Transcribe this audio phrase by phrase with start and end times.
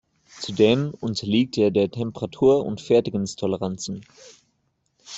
[0.39, 4.03] Zudem unterliegt er der Temperatur und Fertigungstoleranzen.